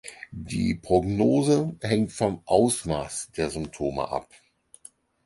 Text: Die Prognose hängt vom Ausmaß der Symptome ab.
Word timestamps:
Die 0.31 0.73
Prognose 0.73 1.75
hängt 1.79 2.11
vom 2.11 2.41
Ausmaß 2.45 3.33
der 3.37 3.51
Symptome 3.51 4.07
ab. 4.09 4.27